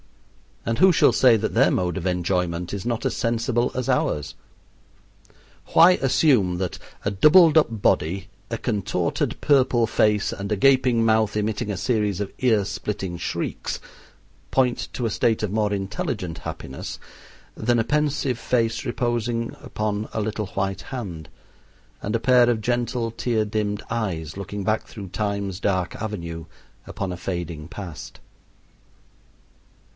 [0.65, 4.33] And who shall say that their mode of enjoyment is not as sensible as ours?
[5.73, 11.35] Why assume that a doubled up body, a contorted, purple face, and a gaping mouth
[11.37, 13.79] emitting a series of ear splitting shrieks
[14.49, 16.99] point to a state of more intelligent happiness
[17.55, 21.29] than a pensive face reposing upon a little white hand,
[22.01, 26.45] and a pair of gentle tear dimmed eyes looking back through Time's dark avenue
[26.87, 28.19] upon a fading past?